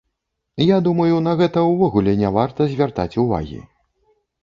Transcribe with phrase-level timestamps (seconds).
[0.65, 3.65] Я думаю, на гэта ўвогуле не варта звяртаць увагі.